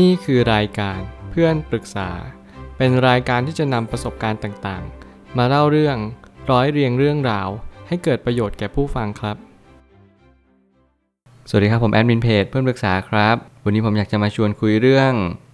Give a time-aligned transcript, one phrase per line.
[0.00, 0.98] นี่คือรายการ
[1.30, 2.10] เพื่อนปรึกษา
[2.76, 5.96] เป็นรายการที่จะนำประสบการณ์ต่างๆ มาเล่าเรื่อง
[6.50, 7.48] ร้อยเรียงเรื่องราว
[7.88, 9.36] ให้เกิดประโยชน์แก่ผู้ฟังครับ
[11.48, 15.12] สวัสดีครับผมแอดมินเพจเพื่อนปรึกษาครับ วันนี้ผมอยากจะมาชวนคุยเรื่อง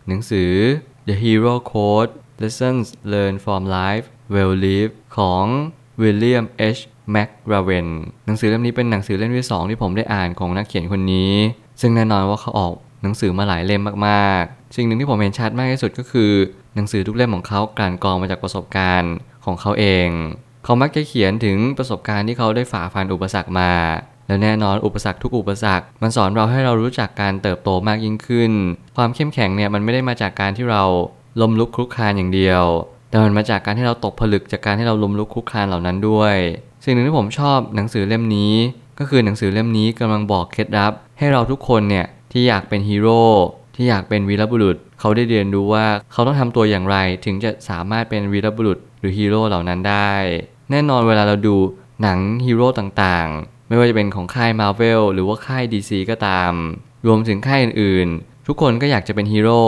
[0.08, 0.52] หนังสือ
[1.08, 2.12] The Hero Code
[2.42, 5.44] Lessons Learned from Life Well Lived ของ
[6.02, 6.44] William
[6.76, 6.80] H.
[7.14, 7.88] McRaven
[8.26, 11.34] หนังสือเล่มนี้เป็นหนังสือเล่มที่สองที่ผมได้อ่านของนักเขียนคนนี้
[11.80, 16.32] ซึ่งแน่นอนว่าเขาออก หนังสือมาหลายเล่มมากๆ สิ่งหนึ่งที่ผมเห็นชัดมากที่สุดก็คือ
[16.74, 19.14] หนังสือทุกเล่มของเขากลั่นกรองมาจากประสบการณ์
[19.44, 20.08] ของเขาเอง
[20.64, 23.72] เขามักจะเขียนถึงประสบการณ์ที่เขาได้ฝ่าฟันอุปสรรคมา
[24.26, 28.52] แล้วแน่นอนอุปสรรคทุกอุปสรรค มันสอนเราให้เรารู้จักการเติบโตมากยิ่งขึ้น
[28.96, 30.82] ความเข้มแข็งเนี่ยมันไม่ได้มาจากการที่เรา
[31.40, 32.64] ล้มลุกคลุกคลานอย่างเดียว
[33.08, 36.36] แต่มันมาจากการที่เราตกผลึกจากการที่เราล้มลุกคลุกคลานเหล่านั้นด้วย
[36.84, 38.54] สิ่งหนึ่งที่ผมชอบหนังสือเล่มนี้
[38.98, 43.22] ก็คือหนังสือเล่มนี้กำลังบอกเคล็ดลับ ให้เราทุกคนเนี่ย ที่อยากเป็นฮีโร่
[43.74, 50.12] ที่อยากเป็นวีรบุรุษ เขาได้เรียนรู้ว่าเขาต้องทำตัวอย่างไร ถึงจะสามารถเป็นวีรบุรุษหรือฮีโร่เหล่านั้นได้
[50.70, 51.56] แน่นอนเวลาเราดู
[52.02, 56.52] หนังฮีโร่ต่างๆ ไม่ว่าจะเป็นของค่าย Marvel หรือว่าค่าย DC ก็ตาม
[57.06, 59.62] รวมถึงค่ายอื่นๆ ทุกคนก็อยากจะเป็นฮีโร่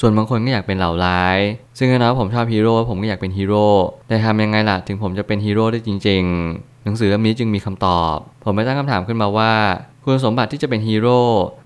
[0.00, 1.38] ส่วนบางคนก็อยากเป็นเหล่าร้าย
[1.78, 3.66] ซึ่งแน่นอนผมชอบฮีโร่ผมก็อยากเป็นฮีโร่
[4.08, 6.22] แต่ทำยังไงล่ะถึงผมจะเป็นฮีโร่ได้จริง
[6.54, 9.52] ๆ หนังสือเล่มนี้จึงมีคำตอบ ผมไม่ตั้งคำถามขึ้นมาว่า
[10.04, 11.20] คุณสมบัติที่จะเป็นฮีโร่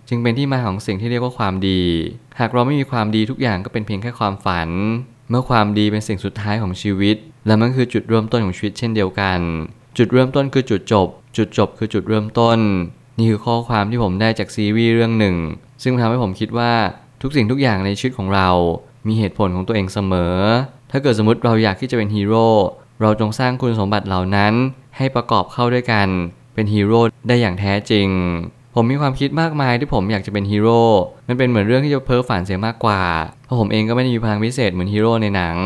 [0.08, 1.82] จึงเป็นที่มาของสิ่งที่เรียกว่าความดี
[2.38, 4.68] หากเราไม่มีความดีทุกอย่างก็เป็นเพียงแค่ความฝัน
[5.30, 7.16] เมื่อความดีเป็นสิ่งสุดท้ายของชีวิต
[7.46, 9.40] และมันคือจุดเริ่มต้นของชีวิตเช่นเดียวกัน
[9.98, 12.58] จุดเริ่มต้นคือจุดจบ จุดจบคือจุดเริ่มต้น
[13.18, 15.36] นี่คือข้อความที่ผมได้จากซีรีส์เรื่องหนึ่ง
[15.82, 16.72] ซึ่งทำให้ผมคิดว่า
[17.22, 18.48] ทุกสิ่งทุกอย่างในชีวิตของเรา
[19.06, 20.36] มีเหตุผลของตัวเองเสมอ
[20.90, 22.46] ถ้าเกิดสมมติเราอยากที่จะเป็นฮีโร่
[23.00, 24.52] เราจงสร้างคุณสมบัติเหล่านั้น
[24.96, 26.08] ให้ประกอบเข้าด้วยกัน
[26.54, 28.08] เป็นฮีโร่ได้อย่างแท้จริง
[28.74, 30.82] ผมมีความคิดมากมายที่ผมอยากจะเป็นฮีโร่
[31.28, 33.02] มันเป็นเหมือนเรื่องที่จะเพ้อฝันเสียมากกว่า
[33.46, 35.56] เพราะผมเองก็ไม่ได้มีพลังพิเศษเหมือนฮีโร่ในหนัง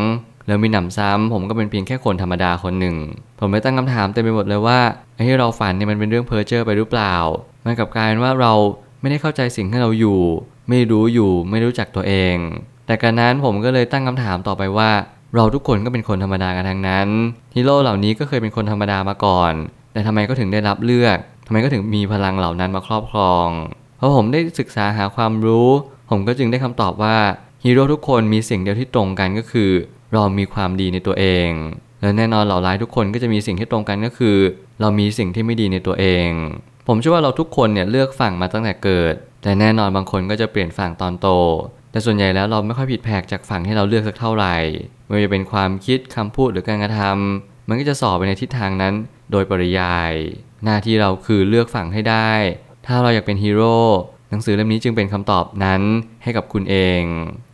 [0.46, 2.96] แล้วมีหนำซ้ำผมก็เป็นเพียงแค่คนธรรมดาคนหนึ่ง
[3.38, 4.78] ผมไม่ตั้งคำถามเต็มไปหมดเลยว่า
[5.14, 7.14] ไอ้ที่เราฝันเนี่ยมันเป็นเรื่องเพ้อเจ้อไปหรือเปล่า
[7.64, 8.52] มันกลับกลายเป็นว่าเรา
[9.00, 10.20] ไม่ได้เข้าใจสิ่งที่เราอยู่
[10.68, 12.36] ไม่รู้อยู่ ไม่รู้จักตัวเอง
[12.86, 14.90] แต่การนั้นผมก็เลยตั้งคำถามต่อไปว่า
[15.34, 17.08] เราทุกคนก็เป็นคนธรรมดากันทั้งนั้น
[17.54, 19.52] ฮีโร่เหล่านี้ก็เคยเป็นคนธรรมดามาก่อน
[19.92, 23.48] แต่ทำไมก็ถึงได้รับเลือก ทำไมก็ถึงมีพลังเหล่านั้นมาครอบครอง
[23.98, 25.68] พอผมได้ศึกษาหาความรู้
[26.10, 27.16] ผมก็จึงได้คำตอบว่า
[27.64, 29.70] ฮีโร่ทุกคนมีสิ่งเดียวที่ตรงกันก็คือ
[30.12, 31.48] เรามีความดีในตัวเอง
[32.00, 34.36] และแน่นอนเหล่าร้ายทุกคนก็จะมีสิ่งที่ตรงกันก็คือ
[34.80, 36.28] เรามีสิ่งที่ไม่ดีในตัวเอง
[36.86, 41.28] ผมเชื่อว่าเราทุกคนเนี่ยเลือกฝั่งมาตั้งแต่เกิด แต่แน่นอนบางคนก็จะเปลี่ยนฝั่งตอนโต
[41.90, 44.56] แต่ส่วนใหญ่แล้วเราไม่ค่อยผิดแผกจากฝั่งที่เราเลือกสักเท่าไหร่
[45.06, 48.94] ไม่ว่าจะเป็นความคิดคำพูดหรือการกระทำมันก็จะสอบไปในทิศทางนั้น
[49.30, 50.12] โดยปริยาย
[50.64, 52.30] หน้าที่เราคือเลือกฝั่งให้ได้
[52.86, 53.78] ถ้าเราอยากเป็นฮีโร่
[54.30, 55.82] หนังสือเล่มนี้จึงเป็นคำตอบนั้น
[56.22, 57.02] ให้กับคุณเอง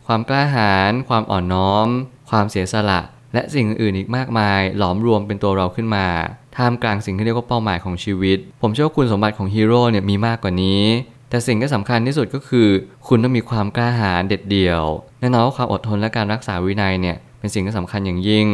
[0.07, 1.87] ความกล้าหาญความอ่อนน้อม
[2.29, 3.01] ความเสียสละ
[3.33, 6.07] และสิ่งอื่นอีกมากมาย หลอมรวมเป็นตัวเราขึ้นมา
[6.55, 10.83] ท่ามกลางสิ่งที่เรียกว่าเป้าหมายของชีวิต ผมเชื่อว่าคุณสมบัติของฮีโร่เนี่ยมีมากกว่านี้
[11.29, 12.67] แต่สิ่งที่สำคัญที่สุดก็คือ
[13.07, 14.81] คุณต้องมีความกล้าหาญเด็ดเดี่ยว
[15.19, 18.47] แน่นอนว่าความอดทนและการรักษาวินัยเนี่ยเป็นสิ่งที่สำคัญอย่างยิ่ง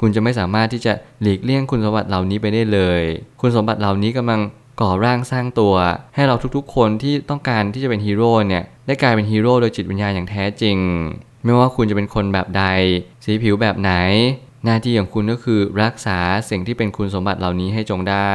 [0.00, 3.02] คุณจะไม่สามารถที่จะหลีกเลี่ยงคุณสมบัติเหล่านี้ไปได้เลย
[3.40, 4.40] คุณสมบัติเหล่านี้กำลัง
[4.80, 5.74] ก่อร่างสร้างตัว
[6.14, 10.78] ให้เราทุกๆ คนที่ต้องการที่จะเป็นฮีโร่เนี่ยได้กลายเป็นฮีโร่โดยจิตวิญญาณอย่างแท้จริง
[11.44, 12.64] ไม่ว่าคุณจะเป็นคนแบบใด
[13.24, 13.92] สีผิวแบบไหน
[14.64, 16.18] หน้าที่ของคุณก็คือรักษา
[16.50, 18.34] สิ่งที่เป็นคุณสมบัติเหล่านี้ให้จงได้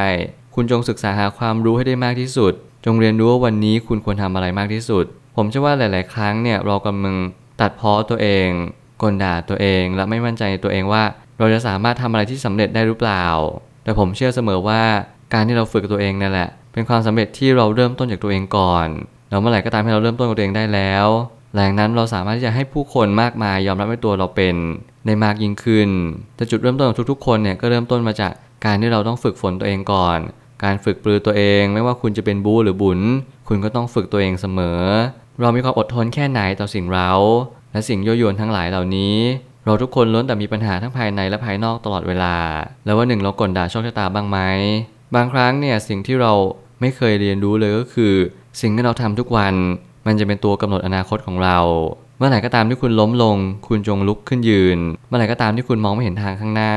[0.56, 2.54] คุณจงศึกษาหาความรู้ให้ได้มากที่สุด
[2.86, 5.06] จงเรียนรู้ว่าวันนี้คุณควรทำอะไรมากที่สุด
[5.36, 7.16] ผมเชื่อว่าหลาย ๆ ครั้งเนี่ยเรากำลัง
[7.62, 8.48] ตัดพ้อตัวเอง
[9.02, 11.04] กลด่าตัวเองและไม่มั่นใจในตัวเองว่า
[11.42, 13.26] เราจะสามารถทำอะไรที่สำเร็จได้หรือเปล่า
[13.84, 14.82] แต่ผมเชื่อเสมอว่า
[15.34, 18.88] การที่เราฝึกตัวเองนั่นแหละ เป็นความสำเร็จที่เราเริ่มต้นจากตัวเองก่อน
[19.30, 21.08] แล้วเมื่อไหร่ก็ตามที่เราเริ่มต้นกับตัวเองได้แล้ว
[21.56, 24.56] แรงนั้นเราสามารถที่จะให้ผู้คนมากมายยอมรับในตัวเราเป็น
[25.06, 25.90] ได้มากยิ่งขึ้น
[26.36, 28.32] แต่จุดเริ่มต้นของทุกๆ คนเนี่ยก็เริ่มต้นมาจาก
[28.66, 30.20] การที่เราต้องฝึกฝนตัวเองก่อน
[30.64, 33.00] การฝึกปลือตัวเอง ไม่ว่าคุณจะเป็นบูหรือบุญ
[33.48, 34.82] คุณก็ต้องฝึกตัวเองเสมอ
[35.42, 37.12] เรามีความอดทนแค่ไหนต่อสิ่งเร้า
[37.72, 39.18] และสิ่งยั่วยวนทั้งหลายเหล่านี้
[39.66, 42.36] เราทุกคนล้วนแต่มีปัญหาทั้งภายในและภายนอกตลอดเวลา
[42.86, 44.40] แล้วว่าหนึ่งเรากลด่าโชคชะตาบ้างไหม
[45.16, 46.34] บางครั้งเนี่ยสิ่งที่เรา
[46.82, 48.14] ไม่เคยเรียนรู้เลยก็คือ
[48.62, 49.54] สิ่งที่เราทำทุกวัน
[50.08, 51.60] มันจะเป็นตัวกำหนดอนาคตของเรา
[52.18, 53.38] เมื่อไหร่ก็ตามที่คุณล้มลง
[53.68, 56.74] คุณจงลุกขึ้นยืน เมื่อไหร่ก็ตามที่คุณมองไม่เห็นทางข้างหน้า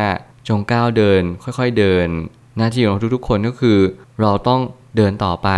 [0.49, 2.09] จงก้าวเดิน ค่อยๆเดิน
[2.57, 3.79] หน้าที่ของทุกๆ คนก็คือ
[4.21, 4.61] เราต้อง
[4.97, 5.49] เดินต่อไป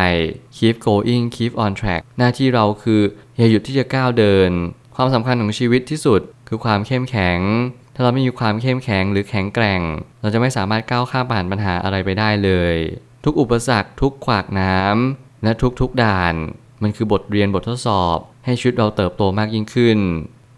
[0.57, 3.01] keep going keep on track หน้าที่เราคือ
[3.37, 4.51] อย่าหยุดที่จะก้าวเดิน
[4.97, 7.41] ความสำคัญของชีวิตที่สุด คือความเข้มแข็ง
[7.95, 9.83] ถ้าเราไม่มีความเข้มแข็งหรือแข็งแกร่ง
[10.21, 12.75] เราจะไม่สามารถก้าวข้ามผ่านปัญหาอะไรไปได้เลย
[13.25, 16.35] ทุกอุปสรรคทุกขวากน้ำและทุกๆด่าน
[16.83, 19.99] มันคือบทเรียนบททดสอบ ให้ชีวิตเราเติบโตมากยิ่งขึ้น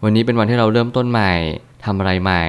[0.03, 1.33] วันนี้เป็นวันที่เราเริ่มต้นใหม่
[1.85, 2.43] ทำอะไรใหม่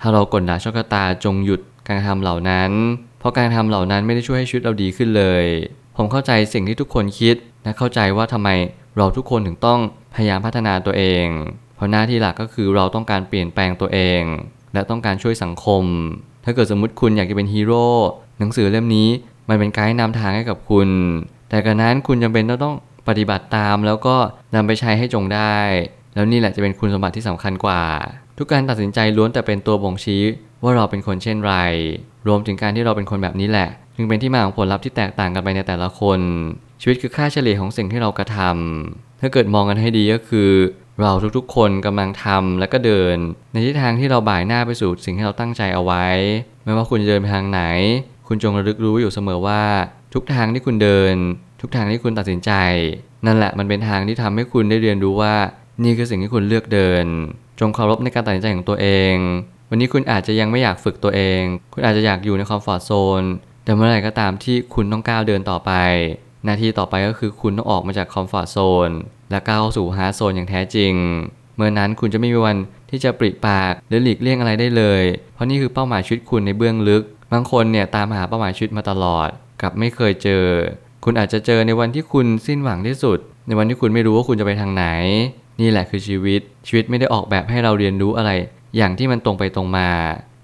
[0.00, 2.70] ถ้าเรากลด่าโชคชะตาจงหยุดการกระทำเหล่านั้น
[3.18, 5.44] เพราะการกระทำเหล่านั้นไม่ได้ช่วยให้ชีวิตเราดีขึ้นเลย
[5.96, 8.48] ผมเข้าใจสิ่งที่ทุกคนคิดและเข้าใจว่าทำไม
[8.96, 9.80] เราทุกคนถึงต้อง
[10.14, 11.26] พยายามพัฒนาตัวเอง
[11.76, 14.22] เพราะหน้าที่หลักก็คือเราต้องการเปลี่ยนแปลงตัวเอง
[14.74, 15.84] และต้องการช่วยสังคม
[16.44, 17.86] ถ้าเกิดสมมติคุณอยากจะเป็นฮีโร่
[18.38, 19.08] หนังสือเล่มนี้
[19.48, 20.88] มันเป็นไกด์นำทางให้กับคุณ
[21.48, 22.74] แต่กระนั้นคุณจำเป็นต้อง
[23.08, 24.16] ปฏิบัติตามแล้วก็
[24.54, 25.56] นำไปใช้ให้จงได้
[26.14, 27.82] แล้วนี่แหละจะเป็นคุณสมบัติที่สำคัญกว่า
[28.38, 30.22] ทุกการตัดสินใจล้วนแต่เป็นตัวบ่งชี้
[30.62, 31.54] ว่าเราเป็นคนเช่นไร
[32.28, 36.20] รวมถึงการที่เราเป็นคนแบบนี้แหละ จึงเป็นที่มาของผลลัพธ์ที่แตกต่างกันไปในแต่ละคน
[36.82, 40.50] ชีวิตคือค่าเฉลี่ยของสิ่งที่เรากระทำถ้าเกิดมองกันให้ดีก็คือ
[41.00, 43.16] เราทุกๆ คนกำลังทำและก็เดิน
[43.52, 46.06] ในทิศทางที่เราบ่ายหน้าไปสู่สิ่งที่เราตั้งใจเอาไว้
[46.64, 47.62] ไม่ว่าคุณจะเดินไปทางไหน
[48.28, 49.62] คุณจงระลึกรู้อยู่เสมอว่า
[50.14, 51.14] ทุกทางที่คุณเดิน
[51.60, 52.52] ทุกทางที่คุณตัดสินใจ
[53.26, 55.34] นั่นแหละมันเป็นทางที่ทำให้คุณได้เรียนรู้ว่า
[55.84, 57.06] นี่คือสิ่งที่คุณเลือกเดิน
[57.60, 59.14] จงเคารพในการตัดสินใจของตัวเอง
[59.70, 61.40] วันนี้คุณอาจจะยังไม่อยากฝึกตัวเอง
[61.72, 62.90] คุณอาจจะอยากอยู่ในคอมฟอร์ทโซ
[63.20, 65.72] แต่เมื่อไหร่ก็ตามที่คุณต้องก้าวเดินต่อไป
[66.44, 68.90] หน้าที่ต่อไปก็คือคุณต้องออกมาจาก comfort zone
[69.30, 70.92] และก้าวเข้าสู่ hard zone อย่างแท้จริง
[71.56, 72.56] เมื่อนั้นคุณจะไม่มีวัน
[72.90, 75.02] ที่จะปริปากหรือหลีกเลี่ยงอะไรได้เลย
[75.34, 77.02] เพราะนี่คือเป้าหมายชีวิตคุณในเบื้องลึก
[77.32, 79.28] บางคนเนี่ยตามหาเป้าหมายชีวิตมาตลอด
[79.60, 80.44] กลับไม่เคยเจอ
[81.04, 84.86] คุณอาจจะเจอในวันที่คุณสิ้นหวังที่สุด ในวันที่คุณไม่รู้ว่าคุณจะไปทางไหน
[85.60, 88.30] นี่แหละคือชีวิต ชีวิตไม่ได้ออกแบบให้เราเรียนรู้อะไร
[88.76, 89.90] อย่างที่มันตรงไปตรงมา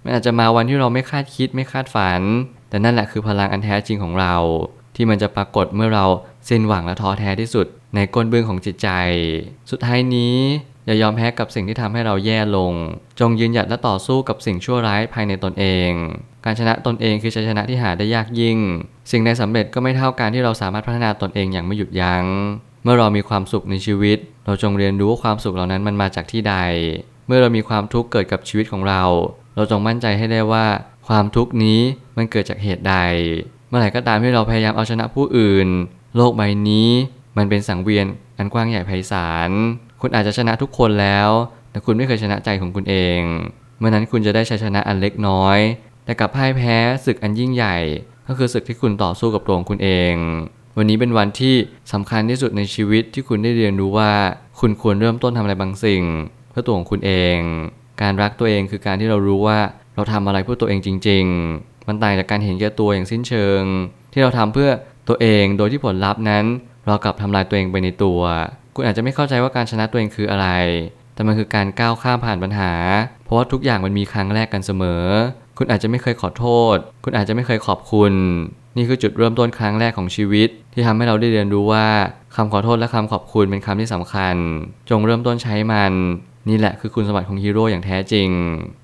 [0.04, 2.22] มันอาจจะมาวันที่เราไม่คาดคิดไม่คาดฝัน
[2.70, 4.34] แต่นั่นแหละคือพลังอันแท้จริงของเรา
[4.96, 6.06] ที่มันจะปรากฏเมื่อเรา
[6.48, 8.88] สิ้นหวังและท้อแท้ที่สุด ในก้นเบื้องของจิตใจ
[9.70, 10.36] สุดท้ายนี้
[10.86, 12.72] อย่ายอมแพ้กับสิ่งที่ทำให้เราแย่ลง
[13.20, 15.90] จงยืนหยัดและต่อสู้กับสิ่งชั่วร้ายภายในตนเอง
[16.44, 18.58] การชนะตนเองคือชัยชนะที่หาได้ยากยิ่ง
[19.10, 22.24] สิ่งใดสำเร็จก็ไม่เท่าการที่เราสามารถพัฒนาตนเองอย่างไม่หยุดยัง้ง
[22.82, 26.56] เมื่อเรามีความสุขในชีวิต เราจงเรียนรู้ว่าความสุขเหล่านั้นมันมาจากที่ใด
[27.26, 29.02] เมื่อเรามีความทุกข์เกิดกับชีวิตของเรา
[29.56, 30.66] เราจงมั่นใจให้ได้ว่า
[31.08, 31.80] ความทุกข์นี้
[32.16, 32.96] มันเกิดจากเหตุใด
[33.70, 35.68] เมื่อไหร่ก็ตามที่เราพยายามเอาชนะผู้อื่น
[36.16, 36.90] โลกใบนี้
[37.36, 38.06] มันเป็นสังเวียน
[38.38, 39.50] อันกว้างใหญ่ไพศาล
[40.00, 41.28] คุณอาจจะชนะทุกคนแล้ว
[41.70, 43.20] แต่คุณไม่เคยชนะใจของคุณเอง
[43.78, 45.58] เมื่อนั้นคุณจะได้ชัยชนะอันเล็กน้อย
[46.04, 47.76] แต่กลับพ่ายแพ้ศึกอันยิ่งใหญ่
[48.28, 50.14] ก็คือศึกที่คุณต่อสู้กับตัวของคุณเอง
[50.76, 51.54] วันนี้เป็นวันที่
[51.92, 54.12] สำคัญที่สุดในชีวิตที่คุณได้เรียนรู้ว่า
[54.60, 56.04] คุณควรเริ่มต้นทำอะไรบางสิ่ง
[56.50, 57.38] เพื่อตัวของคุณเอง
[58.02, 59.58] การรักตัวเองคือการที่เรารู้ว่า
[59.94, 61.24] เราทำอะไรเพื่อตัวเองจริง
[61.56, 63.62] ๆ มันต่างจากการเห็นแก่ตัวอย่างสิ้นเชิง
[64.12, 64.70] ที่เราทำเพื่อ
[65.08, 66.44] ตัวเองโดยที่ผลลัพธ์นั้น
[66.86, 68.20] เรากลับทำลายตัวเองไปในตัว
[68.74, 70.48] คุณอาจจะไม่เข้าใจว่าการชนะตัวเองคืออะไร
[71.14, 72.72] แต่มันคือการก้าวข้ามผ่านปัญหา
[73.24, 75.04] เพราะว่าทุกอย่างมันมีครั้งแรกกันเสมอ
[75.58, 78.12] คุณอาจจะไม่เคยขอโทษ คุณอาจจะไม่เคยขอบคุณ
[78.76, 81.86] นี่คือจุดเริ่มต้นครั้งแรกของชีวิต ที่ทำให้เราได้เรียนรู้ว่า
[82.36, 84.36] คำขอโทษและคำขอบคุณเป็นคำที่สำคัญ
[84.90, 85.92] จงเริ่มต้นใช้มัน
[86.48, 88.28] นี่แหละคือคุณสมบัติของฮีโร่อย่างแท้จริง